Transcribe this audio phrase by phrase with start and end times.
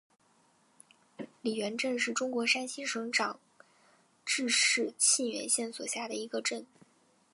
[1.43, 3.39] 李元镇是中国山西省长
[4.25, 6.65] 治市沁源县所辖的一个镇。